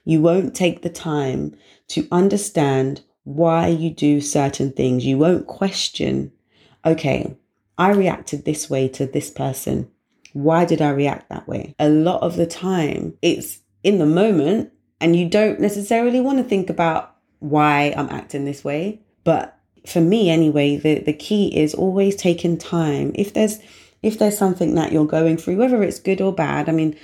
You 0.04 0.20
won't 0.20 0.56
take 0.56 0.82
the 0.82 0.90
time 0.90 1.54
to 1.88 2.08
understand 2.10 3.02
why 3.24 3.68
you 3.68 3.90
do 3.90 4.20
certain 4.20 4.72
things. 4.72 5.04
You 5.04 5.18
won't 5.18 5.46
question, 5.46 6.32
okay, 6.84 7.36
I 7.78 7.92
reacted 7.92 8.44
this 8.44 8.68
way 8.68 8.88
to 8.88 9.06
this 9.06 9.30
person. 9.30 9.90
Why 10.32 10.64
did 10.64 10.80
I 10.80 10.90
react 10.90 11.28
that 11.28 11.48
way? 11.48 11.74
A 11.78 11.88
lot 11.88 12.22
of 12.22 12.36
the 12.36 12.46
time, 12.46 13.14
it's 13.22 13.60
in 13.82 13.98
the 13.98 14.06
moment, 14.06 14.72
and 15.00 15.16
you 15.16 15.28
don't 15.28 15.60
necessarily 15.60 16.20
want 16.20 16.38
to 16.38 16.44
think 16.44 16.70
about 16.70 17.16
why 17.40 17.94
I'm 17.96 18.10
acting 18.10 18.44
this 18.44 18.64
way. 18.64 19.00
But 19.24 19.58
for 19.86 20.00
me, 20.00 20.30
anyway, 20.30 20.76
the, 20.76 21.00
the 21.00 21.12
key 21.12 21.56
is 21.56 21.74
always 21.74 22.16
taking 22.16 22.58
time. 22.58 23.12
If 23.14 23.34
there's 23.34 23.58
if 24.02 24.18
there's 24.18 24.38
something 24.38 24.74
that 24.76 24.92
you're 24.92 25.06
going 25.06 25.36
through, 25.36 25.56
whether 25.56 25.82
it's 25.82 25.98
good 25.98 26.22
or 26.22 26.32
bad, 26.32 26.70
I 26.70 26.72
mean, 26.72 26.96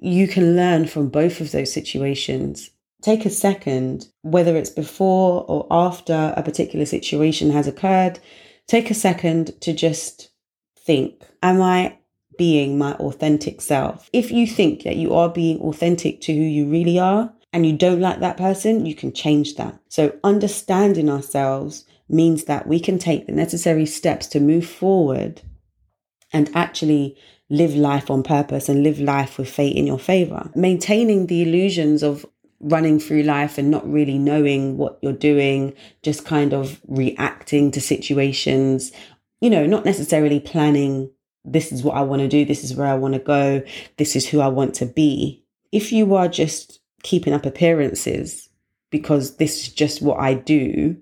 you 0.00 0.28
can 0.28 0.54
learn 0.54 0.86
from 0.86 1.08
both 1.08 1.40
of 1.40 1.50
those 1.50 1.72
situations 1.72 2.70
take 3.02 3.24
a 3.24 3.30
second, 3.30 4.08
whether 4.22 4.56
it's 4.56 4.70
before 4.70 5.44
or 5.48 5.66
after 5.70 6.34
a 6.36 6.42
particular 6.42 6.86
situation 6.86 7.50
has 7.50 7.66
occurred, 7.66 8.18
take 8.66 8.90
a 8.90 8.94
second 8.94 9.60
to 9.62 9.72
just 9.72 10.30
think, 10.78 11.22
am 11.42 11.60
I 11.62 11.98
being 12.38 12.78
my 12.78 12.94
authentic 12.94 13.60
self? 13.60 14.08
If 14.12 14.30
you 14.30 14.46
think 14.46 14.82
that 14.84 14.96
you 14.96 15.14
are 15.14 15.28
being 15.28 15.60
authentic 15.60 16.20
to 16.22 16.34
who 16.34 16.42
you 16.42 16.66
really 16.68 16.98
are, 16.98 17.32
and 17.52 17.66
you 17.66 17.76
don't 17.76 18.00
like 18.00 18.20
that 18.20 18.36
person, 18.36 18.86
you 18.86 18.94
can 18.94 19.12
change 19.12 19.56
that. 19.56 19.78
So 19.88 20.16
understanding 20.22 21.10
ourselves 21.10 21.84
means 22.08 22.44
that 22.44 22.66
we 22.66 22.80
can 22.80 22.98
take 22.98 23.26
the 23.26 23.32
necessary 23.32 23.86
steps 23.86 24.26
to 24.28 24.40
move 24.40 24.66
forward 24.66 25.42
and 26.32 26.50
actually 26.54 27.16
live 27.48 27.74
life 27.74 28.10
on 28.10 28.22
purpose 28.22 28.68
and 28.68 28.84
live 28.84 29.00
life 29.00 29.36
with 29.36 29.48
fate 29.48 29.76
in 29.76 29.86
your 29.86 29.98
favor. 29.98 30.50
Maintaining 30.54 31.26
the 31.26 31.42
illusions 31.42 32.02
of 32.02 32.24
running 32.60 33.00
through 33.00 33.22
life 33.22 33.58
and 33.58 33.70
not 33.70 33.90
really 33.90 34.18
knowing 34.18 34.76
what 34.76 34.98
you're 35.02 35.12
doing, 35.12 35.74
just 36.02 36.24
kind 36.24 36.52
of 36.52 36.80
reacting 36.86 37.70
to 37.70 37.80
situations, 37.80 38.92
you 39.40 39.50
know, 39.50 39.66
not 39.66 39.84
necessarily 39.84 40.40
planning, 40.40 41.10
this 41.44 41.72
is 41.72 41.82
what 41.82 41.96
I 41.96 42.02
want 42.02 42.20
to 42.20 42.28
do, 42.28 42.44
this 42.44 42.62
is 42.62 42.74
where 42.74 42.86
I 42.86 42.94
want 42.94 43.14
to 43.14 43.20
go, 43.20 43.62
this 43.96 44.14
is 44.14 44.28
who 44.28 44.40
I 44.40 44.48
want 44.48 44.74
to 44.76 44.86
be. 44.86 45.42
If 45.72 45.92
you 45.92 46.14
are 46.14 46.28
just 46.28 46.80
keeping 47.02 47.32
up 47.32 47.46
appearances 47.46 48.50
because 48.90 49.36
this 49.36 49.62
is 49.62 49.72
just 49.72 50.02
what 50.02 50.20
I 50.20 50.34
do, 50.34 50.96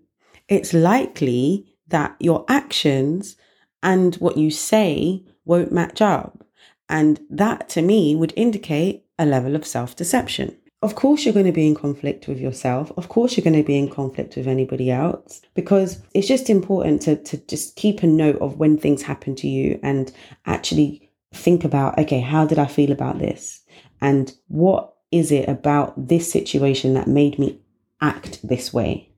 it's 0.49 0.73
likely 0.73 1.67
that 1.89 2.17
your 2.21 2.45
actions 2.49 3.37
and 3.83 4.15
what 4.17 4.37
you 4.37 4.51
say 4.51 5.25
won't 5.45 5.73
match 5.73 6.01
up. 6.01 6.45
And 6.89 7.21
that 7.31 7.69
to 7.71 7.83
me 7.83 8.15
would 8.15 8.33
indicate 8.37 9.05
a 9.19 9.27
level 9.27 9.57
of 9.57 9.67
self 9.67 9.97
deception. 9.97 10.57
Of 10.81 10.95
course, 10.95 11.25
you're 11.25 11.35
going 11.35 11.47
to 11.47 11.53
be 11.53 11.67
in 11.67 11.75
conflict 11.75 12.29
with 12.29 12.39
yourself. 12.39 12.93
Of 12.97 13.09
course, 13.09 13.37
you're 13.37 13.45
going 13.45 13.61
to 13.61 13.67
be 13.67 13.77
in 13.77 13.91
conflict 13.91 14.37
with 14.37 14.47
anybody 14.47 14.93
else 14.93 15.41
because 15.55 16.01
it's 16.15 16.29
just 16.29 16.49
important 16.49 17.03
to, 17.03 17.17
to 17.17 17.37
just 17.47 17.75
keep 17.75 18.03
a 18.03 18.07
note 18.07 18.41
of 18.41 18.59
when 18.59 18.79
things 18.79 19.03
happen 19.03 19.35
to 19.37 19.49
you 19.49 19.81
and 19.83 20.13
actually 20.47 21.11
think 21.35 21.65
about, 21.65 21.99
okay, 21.99 22.21
how 22.21 22.47
did 22.47 22.61
I 22.61 22.67
feel 22.67 22.93
about 22.93 23.19
this? 23.19 23.63
And 24.01 24.33
what 24.47 24.95
is 25.11 25.33
it 25.33 25.49
about 25.49 26.09
this 26.09 26.31
situation 26.31 26.95
that 26.95 27.09
made 27.09 27.41
me 27.41 27.61
act 28.01 28.39
this 28.47 28.73
way? 28.73 29.11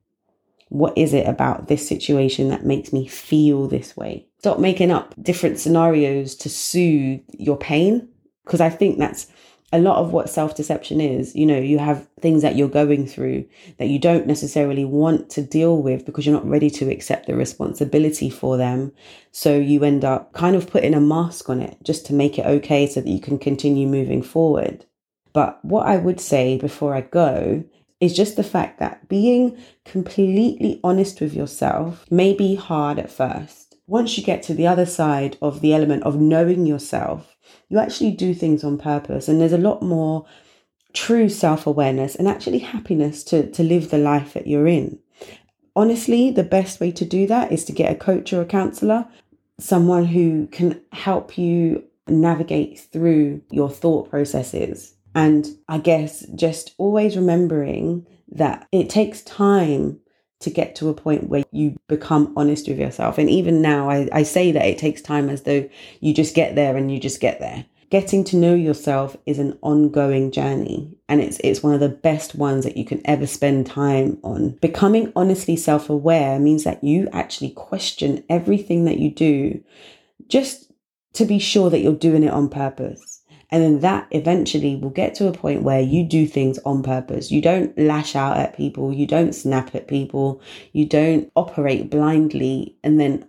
What 0.70 0.96
is 0.96 1.12
it 1.12 1.26
about 1.26 1.68
this 1.68 1.86
situation 1.86 2.48
that 2.48 2.64
makes 2.64 2.90
me 2.90 3.06
feel 3.06 3.68
this 3.68 3.96
way? 3.96 4.26
Stop 4.38 4.60
making 4.60 4.90
up 4.90 5.14
different 5.20 5.58
scenarios 5.58 6.34
to 6.36 6.48
soothe 6.48 7.20
your 7.38 7.58
pain. 7.58 8.08
Because 8.44 8.60
I 8.60 8.70
think 8.70 8.98
that's 8.98 9.26
a 9.72 9.78
lot 9.78 9.98
of 9.98 10.12
what 10.12 10.28
self 10.28 10.54
deception 10.56 11.00
is. 11.00 11.34
You 11.36 11.46
know, 11.46 11.58
you 11.58 11.78
have 11.78 12.08
things 12.20 12.42
that 12.42 12.56
you're 12.56 12.68
going 12.68 13.06
through 13.06 13.46
that 13.78 13.88
you 13.88 13.98
don't 13.98 14.26
necessarily 14.26 14.84
want 14.84 15.30
to 15.30 15.42
deal 15.42 15.80
with 15.80 16.04
because 16.04 16.26
you're 16.26 16.34
not 16.34 16.48
ready 16.48 16.70
to 16.70 16.90
accept 16.90 17.26
the 17.26 17.34
responsibility 17.34 18.30
for 18.30 18.56
them. 18.56 18.92
So 19.32 19.56
you 19.56 19.84
end 19.84 20.04
up 20.04 20.32
kind 20.32 20.56
of 20.56 20.68
putting 20.68 20.94
a 20.94 21.00
mask 21.00 21.48
on 21.48 21.60
it 21.60 21.76
just 21.84 22.04
to 22.06 22.14
make 22.14 22.38
it 22.38 22.46
okay 22.46 22.86
so 22.86 23.00
that 23.00 23.10
you 23.10 23.20
can 23.20 23.38
continue 23.38 23.86
moving 23.86 24.22
forward. 24.22 24.86
But 25.32 25.64
what 25.64 25.86
I 25.86 25.96
would 25.96 26.20
say 26.20 26.58
before 26.58 26.94
I 26.94 27.02
go 27.02 27.64
is 28.00 28.16
just 28.16 28.36
the 28.36 28.42
fact 28.42 28.80
that 28.80 29.08
being 29.08 29.56
completely 29.84 30.80
honest 30.82 31.20
with 31.20 31.34
yourself 31.34 32.10
may 32.10 32.32
be 32.32 32.56
hard 32.56 32.98
at 32.98 33.10
first. 33.10 33.76
Once 33.86 34.16
you 34.16 34.24
get 34.24 34.42
to 34.42 34.54
the 34.54 34.66
other 34.66 34.86
side 34.86 35.36
of 35.42 35.60
the 35.60 35.74
element 35.74 36.02
of 36.04 36.20
knowing 36.20 36.64
yourself, 36.64 37.36
you 37.68 37.78
actually 37.78 38.12
do 38.12 38.34
things 38.34 38.64
on 38.64 38.78
purpose, 38.78 39.28
and 39.28 39.40
there's 39.40 39.52
a 39.52 39.58
lot 39.58 39.82
more 39.82 40.26
true 40.92 41.28
self 41.28 41.66
awareness 41.66 42.14
and 42.16 42.26
actually 42.26 42.58
happiness 42.58 43.22
to, 43.24 43.50
to 43.52 43.62
live 43.62 43.90
the 43.90 43.98
life 43.98 44.32
that 44.34 44.46
you're 44.46 44.66
in. 44.66 44.98
Honestly, 45.76 46.30
the 46.30 46.42
best 46.42 46.80
way 46.80 46.90
to 46.90 47.04
do 47.04 47.26
that 47.26 47.52
is 47.52 47.64
to 47.64 47.72
get 47.72 47.92
a 47.92 47.94
coach 47.94 48.32
or 48.32 48.42
a 48.42 48.46
counselor, 48.46 49.06
someone 49.58 50.04
who 50.04 50.46
can 50.48 50.80
help 50.92 51.38
you 51.38 51.84
navigate 52.08 52.80
through 52.92 53.40
your 53.50 53.70
thought 53.70 54.10
processes 54.10 54.94
and 55.14 55.46
I 55.68 55.78
guess 55.78 56.24
just 56.34 56.74
always 56.78 57.16
remembering 57.16 58.06
that 58.32 58.66
it 58.72 58.88
takes 58.88 59.22
time 59.22 60.00
to 60.40 60.50
get 60.50 60.74
to 60.74 60.88
a 60.88 60.94
point 60.94 61.28
where 61.28 61.44
you 61.52 61.78
become 61.86 62.32
honest 62.36 62.66
with 62.66 62.78
yourself. 62.78 63.18
And 63.18 63.28
even 63.30 63.62
now, 63.62 63.90
I, 63.90 64.08
I 64.12 64.22
say 64.22 64.52
that 64.52 64.66
it 64.66 64.78
takes 64.78 65.02
time 65.02 65.28
as 65.28 65.42
though 65.42 65.68
you 66.00 66.14
just 66.14 66.34
get 66.34 66.54
there 66.54 66.76
and 66.76 66.90
you 66.90 66.98
just 66.98 67.20
get 67.20 67.40
there. 67.40 67.66
Getting 67.90 68.24
to 68.24 68.36
know 68.36 68.54
yourself 68.54 69.16
is 69.26 69.38
an 69.38 69.58
ongoing 69.62 70.30
journey 70.30 70.96
and 71.08 71.20
it's 71.20 71.40
it's 71.42 71.62
one 71.62 71.74
of 71.74 71.80
the 71.80 71.88
best 71.88 72.36
ones 72.36 72.64
that 72.64 72.76
you 72.76 72.84
can 72.84 73.00
ever 73.04 73.26
spend 73.26 73.66
time 73.66 74.16
on. 74.22 74.50
Becoming 74.60 75.12
honestly 75.16 75.56
self-aware 75.56 76.38
means 76.38 76.62
that 76.62 76.84
you 76.84 77.08
actually 77.12 77.50
question 77.50 78.22
everything 78.30 78.84
that 78.84 78.98
you 78.98 79.10
do 79.10 79.62
just 80.28 80.70
to 81.14 81.24
be 81.24 81.40
sure 81.40 81.68
that 81.68 81.80
you're 81.80 81.92
doing 81.92 82.22
it 82.22 82.32
on 82.32 82.48
purpose 82.48 83.19
and 83.50 83.62
then 83.62 83.80
that 83.80 84.06
eventually 84.12 84.76
will 84.76 84.90
get 84.90 85.14
to 85.16 85.26
a 85.26 85.32
point 85.32 85.62
where 85.62 85.80
you 85.80 86.04
do 86.04 86.26
things 86.26 86.58
on 86.60 86.82
purpose. 86.82 87.30
You 87.30 87.40
don't 87.40 87.76
lash 87.76 88.14
out 88.14 88.36
at 88.36 88.56
people, 88.56 88.92
you 88.92 89.06
don't 89.06 89.34
snap 89.34 89.74
at 89.74 89.88
people, 89.88 90.40
you 90.72 90.86
don't 90.86 91.30
operate 91.34 91.90
blindly 91.90 92.76
and 92.84 93.00
then 93.00 93.28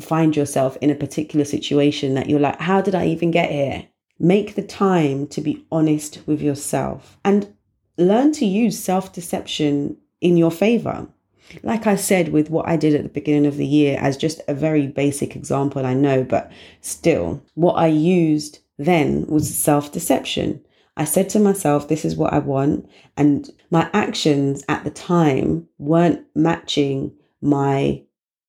find 0.00 0.34
yourself 0.34 0.76
in 0.80 0.90
a 0.90 0.94
particular 0.94 1.44
situation 1.44 2.14
that 2.14 2.28
you're 2.28 2.40
like, 2.40 2.60
how 2.60 2.80
did 2.80 2.94
I 2.94 3.06
even 3.06 3.30
get 3.30 3.50
here? 3.50 3.86
Make 4.18 4.54
the 4.54 4.62
time 4.62 5.26
to 5.28 5.40
be 5.40 5.64
honest 5.70 6.20
with 6.26 6.42
yourself 6.42 7.18
and 7.24 7.54
learn 7.96 8.32
to 8.32 8.46
use 8.46 8.78
self 8.78 9.12
deception 9.12 9.96
in 10.20 10.36
your 10.36 10.50
favor. 10.50 11.06
Like 11.62 11.86
I 11.86 11.96
said, 11.96 12.28
with 12.28 12.48
what 12.48 12.68
I 12.68 12.76
did 12.76 12.94
at 12.94 13.02
the 13.02 13.08
beginning 13.08 13.46
of 13.46 13.56
the 13.56 13.66
year, 13.66 13.98
as 14.00 14.16
just 14.16 14.40
a 14.46 14.54
very 14.54 14.86
basic 14.86 15.34
example, 15.34 15.84
I 15.84 15.94
know, 15.94 16.22
but 16.22 16.50
still, 16.80 17.42
what 17.54 17.74
I 17.74 17.88
used 17.88 18.60
then 18.80 19.26
was 19.26 19.54
self 19.54 19.92
deception. 19.92 20.64
I 20.96 21.04
said 21.04 21.28
to 21.30 21.38
myself, 21.38 21.88
this 21.88 22.04
is 22.04 22.16
what 22.16 22.32
I 22.32 22.38
want. 22.38 22.88
And 23.16 23.48
my 23.70 23.88
actions 23.92 24.64
at 24.68 24.84
the 24.84 24.90
time 24.90 25.68
weren't 25.78 26.24
matching 26.34 27.12
my 27.40 28.02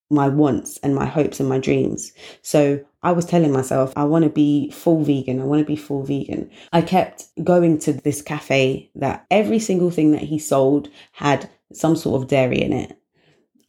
my 0.09 0.27
wants 0.27 0.77
and 0.83 0.93
my 0.93 1.05
hopes 1.05 1.39
and 1.39 1.47
my 1.47 1.57
dreams. 1.57 2.11
So 2.41 2.83
I 3.01 3.13
was 3.13 3.25
telling 3.25 3.53
myself, 3.53 3.93
I 3.95 4.03
want 4.03 4.23
to 4.23 4.29
be 4.29 4.69
full 4.71 5.03
vegan. 5.03 5.39
I 5.39 5.45
want 5.45 5.61
to 5.61 5.65
be 5.65 5.77
full 5.77 6.03
vegan. 6.03 6.49
I 6.73 6.81
kept 6.81 7.27
going 7.43 7.79
to 7.79 7.93
this 7.93 8.21
cafe 8.21 8.89
that 8.95 9.25
every 9.31 9.59
single 9.59 9.89
thing 9.89 10.11
that 10.11 10.23
he 10.23 10.37
sold 10.37 10.89
had 11.13 11.49
some 11.71 11.95
sort 11.95 12.21
of 12.21 12.27
dairy 12.27 12.61
in 12.61 12.73
it. 12.73 12.97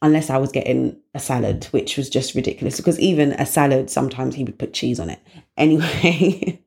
Unless 0.03 0.29
I 0.29 0.37
was 0.37 0.51
getting 0.51 0.97
a 1.15 1.19
salad, 1.19 1.65
which 1.71 1.97
was 1.97 2.09
just 2.09 2.35
ridiculous 2.35 2.77
because 2.77 2.99
even 2.99 3.31
a 3.33 3.45
salad, 3.45 3.89
sometimes 3.89 4.35
he 4.35 4.43
would 4.43 4.59
put 4.59 4.73
cheese 4.73 4.99
on 4.99 5.09
it. 5.09 5.19
Anyway, 5.55 6.59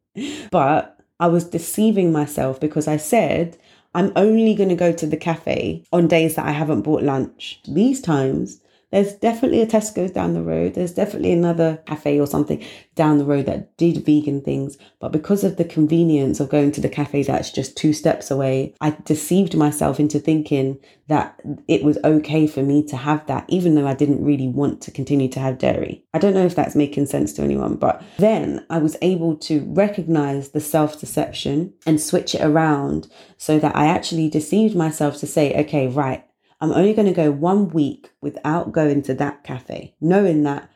but 0.52 0.96
I 1.18 1.26
was 1.26 1.42
deceiving 1.42 2.12
myself 2.12 2.60
because 2.60 2.86
I 2.86 2.98
said, 2.98 3.58
I'm 3.96 4.12
only 4.14 4.54
going 4.54 4.68
to 4.68 4.76
go 4.76 4.92
to 4.92 5.06
the 5.06 5.16
cafe 5.16 5.82
on 5.92 6.06
days 6.06 6.36
that 6.36 6.46
I 6.46 6.52
haven't 6.52 6.82
bought 6.82 7.02
lunch. 7.02 7.60
These 7.66 8.00
times, 8.00 8.60
there's 8.92 9.14
definitely 9.14 9.62
a 9.62 9.66
Tesco's 9.66 10.12
down 10.12 10.34
the 10.34 10.42
road. 10.42 10.74
There's 10.74 10.94
definitely 10.94 11.32
another 11.32 11.82
cafe 11.86 12.20
or 12.20 12.26
something 12.26 12.64
down 12.94 13.18
the 13.18 13.24
road 13.24 13.46
that 13.46 13.76
did 13.76 14.04
vegan 14.06 14.40
things. 14.40 14.78
But 15.00 15.12
because 15.12 15.42
of 15.42 15.56
the 15.56 15.64
convenience 15.64 16.38
of 16.38 16.48
going 16.48 16.72
to 16.72 16.80
the 16.80 16.88
cafe 16.88 17.22
that's 17.24 17.50
just 17.50 17.76
two 17.76 17.92
steps 17.92 18.30
away, 18.30 18.74
I 18.80 18.96
deceived 19.04 19.56
myself 19.56 19.98
into 19.98 20.20
thinking 20.20 20.78
that 21.08 21.40
it 21.68 21.82
was 21.82 21.98
okay 22.04 22.46
for 22.46 22.62
me 22.62 22.84
to 22.86 22.96
have 22.96 23.26
that, 23.26 23.44
even 23.48 23.74
though 23.74 23.86
I 23.86 23.94
didn't 23.94 24.24
really 24.24 24.48
want 24.48 24.80
to 24.82 24.90
continue 24.90 25.28
to 25.30 25.40
have 25.40 25.58
dairy. 25.58 26.04
I 26.14 26.18
don't 26.18 26.34
know 26.34 26.46
if 26.46 26.54
that's 26.54 26.74
making 26.76 27.06
sense 27.06 27.32
to 27.34 27.42
anyone, 27.42 27.76
but 27.76 28.02
then 28.18 28.64
I 28.70 28.78
was 28.78 28.96
able 29.02 29.36
to 29.36 29.64
recognize 29.68 30.50
the 30.50 30.60
self 30.60 31.00
deception 31.00 31.74
and 31.86 32.00
switch 32.00 32.34
it 32.34 32.42
around 32.42 33.08
so 33.36 33.58
that 33.58 33.74
I 33.76 33.86
actually 33.86 34.28
deceived 34.28 34.76
myself 34.76 35.18
to 35.18 35.26
say, 35.26 35.54
okay, 35.60 35.88
right, 35.88 36.24
I'm 36.66 36.72
only 36.72 36.94
going 36.94 37.06
to 37.06 37.14
go 37.14 37.30
one 37.30 37.68
week 37.68 38.10
without 38.20 38.72
going 38.72 39.02
to 39.02 39.14
that 39.14 39.44
cafe, 39.44 39.94
knowing 40.00 40.42
that 40.42 40.68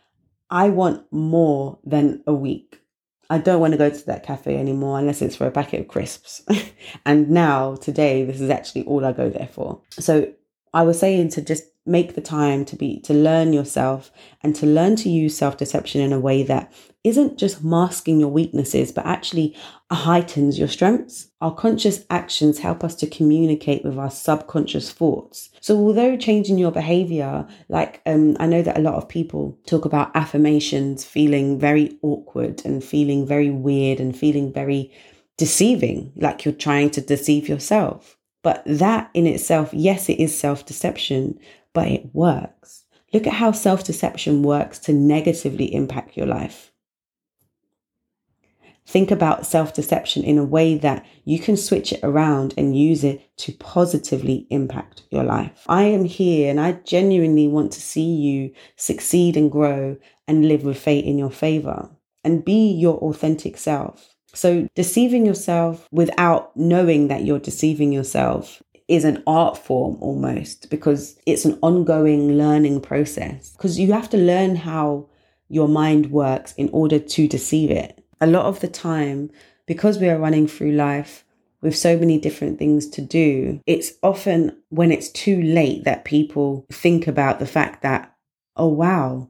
I 0.49 0.69
want 0.69 1.05
more 1.11 1.81
than 1.85 2.23
a 2.29 2.33
week. 2.33 2.81
I 3.29 3.39
don't 3.39 3.61
want 3.61 3.73
to 3.73 3.79
go 3.79 3.91
to 3.91 4.07
that 4.07 4.23
cafe 4.23 4.57
anymore 4.57 5.01
unless 5.01 5.21
it's 5.21 5.35
for 5.35 5.49
a 5.49 5.51
packet 5.51 5.81
of 5.81 5.89
crisps. 5.89 6.43
and 7.05 7.29
now, 7.29 7.75
today, 7.75 8.25
this 8.25 8.41
is 8.41 8.51
actually 8.51 8.85
all 8.85 9.05
I 9.05 9.11
go 9.11 9.31
there 9.31 9.49
for. 9.49 9.81
So 9.91 10.33
I 10.73 10.83
was 10.83 10.99
saying 10.99 11.31
to 11.31 11.43
just 11.43 11.65
make 11.91 12.15
the 12.15 12.21
time 12.21 12.65
to 12.65 12.77
be 12.77 13.01
to 13.01 13.13
learn 13.13 13.53
yourself 13.53 14.11
and 14.43 14.55
to 14.57 14.67
learn 14.67 14.97
to 14.97 15.11
use 15.11 15.37
self-deception 15.37 16.01
in 16.01 16.13
a 16.13 16.21
way 16.21 16.43
that 16.43 16.73
isn't 17.03 17.39
just 17.39 17.65
masking 17.65 18.21
your 18.21 18.29
weaknesses 18.29 18.93
but 18.93 19.05
actually 19.07 19.57
heightens 19.91 20.59
your 20.59 20.69
strengths. 20.69 21.29
Our 21.41 21.55
conscious 21.55 22.05
actions 22.11 22.59
help 22.59 22.85
us 22.85 22.95
to 22.97 23.07
communicate 23.07 23.85
with 23.85 23.99
our 23.99 24.11
subconscious 24.11 24.93
thoughts. 24.93 25.51
So 25.61 25.77
although 25.77 26.17
changing 26.17 26.59
your 26.59 26.73
behavior 26.73 27.47
like 27.69 28.01
um, 28.07 28.37
i 28.39 28.47
know 28.47 28.63
that 28.63 28.79
a 28.79 28.83
lot 28.83 28.95
of 28.95 29.09
people 29.09 29.59
talk 29.67 29.85
about 29.85 30.15
affirmations 30.15 31.05
feeling 31.05 31.59
very 31.59 31.99
awkward 32.03 32.63
and 32.65 32.85
feeling 32.85 33.27
very 33.27 33.51
weird 33.51 34.01
and 34.01 34.17
feeling 34.17 34.53
very 34.53 34.93
deceiving 35.41 36.13
like 36.17 36.45
you're 36.45 36.53
trying 36.53 36.91
to 36.91 37.01
deceive 37.01 37.49
yourself. 37.49 38.19
But 38.43 38.63
that 38.67 39.11
in 39.15 39.27
itself, 39.27 39.71
yes, 39.73 40.11
it 40.11 40.21
is 40.21 40.39
self 40.39 40.67
deception, 40.67 41.39
but 41.73 41.89
it 41.89 42.15
works. 42.15 42.85
Look 43.13 43.27
at 43.27 43.35
how 43.35 43.53
self 43.53 43.85
deception 43.85 44.43
works 44.43 44.79
to 44.81 44.93
negatively 44.93 45.75
impact 45.75 46.17
your 46.17 46.27
life. 46.27 46.71
Think 48.87 49.11
about 49.11 49.47
self 49.47 49.73
deception 49.73 50.25
in 50.25 50.39
a 50.39 50.45
way 50.45 50.77
that 50.79 51.07
you 51.25 51.39
can 51.39 51.57
switch 51.57 51.93
it 51.93 52.01
around 52.03 52.55
and 52.57 52.77
use 52.77 53.05
it 53.05 53.37
to 53.39 53.53
positively 53.53 54.47
impact 54.51 55.03
your 55.11 55.23
life. 55.23 55.65
I 55.69 55.85
am 55.85 56.05
here 56.05 56.51
and 56.51 56.61
I 56.61 56.73
genuinely 56.73 57.47
want 57.47 57.73
to 57.73 57.81
see 57.81 58.03
you 58.03 58.53
succeed 58.77 59.37
and 59.37 59.51
grow 59.51 59.97
and 60.27 60.49
live 60.49 60.65
with 60.65 60.79
fate 60.79 61.05
in 61.05 61.19
your 61.19 61.31
favor 61.31 61.89
and 62.25 62.45
be 62.45 62.73
your 62.73 62.97
authentic 62.99 63.59
self. 63.59 64.15
So, 64.33 64.69
deceiving 64.75 65.27
yourself 65.27 65.89
without 65.91 66.57
knowing 66.57 67.09
that 67.09 67.25
you're 67.25 67.39
deceiving 67.39 67.93
yourself 67.93 68.63
is 68.91 69.05
an 69.05 69.23
art 69.25 69.57
form 69.57 69.97
almost 70.01 70.69
because 70.69 71.17
it's 71.25 71.45
an 71.45 71.57
ongoing 71.63 72.37
learning 72.37 72.81
process. 72.81 73.51
Because 73.51 73.79
you 73.79 73.93
have 73.93 74.11
to 74.11 74.19
learn 74.19 74.57
how 74.57 75.09
your 75.49 75.69
mind 75.69 76.11
works 76.11 76.53
in 76.55 76.69
order 76.73 76.99
to 76.99 77.29
deceive 77.29 77.71
it. 77.71 78.05
A 78.21 78.27
lot 78.27 78.47
of 78.47 78.59
the 78.59 78.69
time, 78.69 79.31
because 79.67 79.99
we 79.99 80.09
are 80.09 80.19
running 80.19 80.49
through 80.49 80.73
life 80.73 81.25
with 81.63 81.77
so 81.77 81.97
many 81.97 82.19
different 82.19 82.59
things 82.59 82.89
to 82.89 83.01
do, 83.01 83.61
it's 83.65 83.93
often 84.03 84.61
when 84.71 84.91
it's 84.91 85.11
too 85.11 85.41
late 85.41 85.85
that 85.85 86.05
people 86.05 86.67
think 86.73 87.07
about 87.07 87.39
the 87.39 87.47
fact 87.47 87.83
that, 87.83 88.13
oh, 88.57 88.69
wow, 88.69 89.29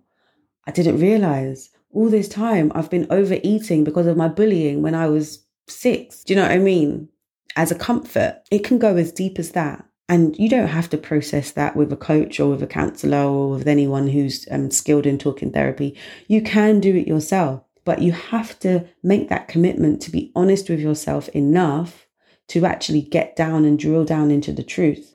I 0.66 0.70
didn't 0.70 1.00
realize 1.00 1.68
all 1.92 2.08
this 2.08 2.28
time 2.28 2.72
I've 2.74 2.90
been 2.90 3.06
overeating 3.10 3.84
because 3.84 4.06
of 4.06 4.16
my 4.16 4.28
bullying 4.28 4.80
when 4.80 4.94
I 4.94 5.08
was 5.08 5.44
six. 5.68 6.24
Do 6.24 6.32
you 6.32 6.40
know 6.40 6.46
what 6.46 6.52
I 6.52 6.58
mean? 6.58 7.10
As 7.56 7.70
a 7.70 7.74
comfort, 7.74 8.42
it 8.50 8.64
can 8.64 8.78
go 8.78 8.96
as 8.96 9.12
deep 9.12 9.38
as 9.38 9.52
that. 9.52 9.84
And 10.08 10.36
you 10.38 10.48
don't 10.48 10.68
have 10.68 10.90
to 10.90 10.98
process 10.98 11.52
that 11.52 11.76
with 11.76 11.92
a 11.92 11.96
coach 11.96 12.40
or 12.40 12.50
with 12.50 12.62
a 12.62 12.66
counselor 12.66 13.24
or 13.24 13.50
with 13.50 13.68
anyone 13.68 14.08
who's 14.08 14.46
um, 14.50 14.70
skilled 14.70 15.06
in 15.06 15.18
talking 15.18 15.52
therapy. 15.52 15.96
You 16.26 16.42
can 16.42 16.80
do 16.80 16.96
it 16.96 17.06
yourself, 17.06 17.62
but 17.84 18.02
you 18.02 18.12
have 18.12 18.58
to 18.60 18.86
make 19.04 19.28
that 19.28 19.46
commitment 19.46 20.02
to 20.02 20.10
be 20.10 20.32
honest 20.34 20.68
with 20.68 20.80
yourself 20.80 21.28
enough 21.28 22.08
to 22.48 22.66
actually 22.66 23.02
get 23.02 23.36
down 23.36 23.64
and 23.64 23.78
drill 23.78 24.04
down 24.04 24.32
into 24.32 24.52
the 24.52 24.64
truth. 24.64 25.14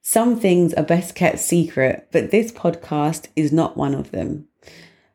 Some 0.00 0.38
things 0.38 0.72
are 0.74 0.82
best 0.82 1.14
kept 1.14 1.40
secret, 1.40 2.08
but 2.12 2.30
this 2.30 2.52
podcast 2.52 3.26
is 3.36 3.52
not 3.52 3.76
one 3.76 3.94
of 3.94 4.12
them. 4.12 4.48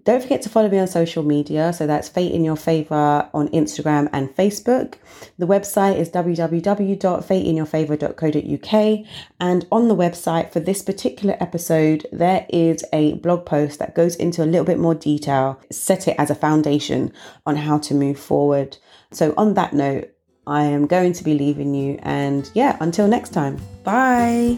Don't 0.04 0.22
forget 0.22 0.42
to 0.44 0.50
follow 0.50 0.70
me 0.70 0.78
on 0.80 0.88
social 0.88 1.24
media. 1.24 1.74
So 1.74 1.86
that's 1.86 2.08
Fate 2.10 2.32
in 2.32 2.44
Your 2.44 2.56
Favour 2.56 3.30
on 3.34 3.50
Instagram 3.50 4.10
and 4.12 4.36
Facebook. 4.36 4.96
The 5.38 5.46
website 5.46 5.98
is 5.98 6.10
www.fateinyourfavour.co.uk. 6.10 9.06
And 9.40 9.68
on 9.72 9.88
the 9.88 9.96
website 9.96 10.52
for 10.52 10.60
this 10.60 10.82
particular 10.82 11.38
episode, 11.40 12.08
there 12.12 12.48
is 12.50 12.84
a 12.92 13.14
blog 13.16 13.46
post 13.46 13.78
that 13.80 13.96
goes 13.96 14.16
into 14.16 14.44
a 14.44 14.46
little 14.46 14.66
bit 14.66 14.80
more 14.80 14.96
detail, 14.96 15.60
set 15.72 16.08
it 16.08 16.16
as 16.18 16.30
a 16.30 16.36
foundation 16.36 17.14
on 17.46 17.56
how 17.56 17.78
to 17.80 17.94
move 17.94 18.20
forward. 18.20 18.78
So, 19.12 19.34
on 19.38 19.54
that 19.56 19.74
note, 19.74 20.10
I 20.48 20.64
am 20.64 20.88
going 20.88 21.14
to 21.14 21.24
be 21.24 21.38
leaving 21.38 21.76
you. 21.76 22.00
And 22.02 22.50
yeah, 22.54 22.78
until 22.80 23.08
next 23.08 23.30
time, 23.30 23.60
bye. 23.84 24.58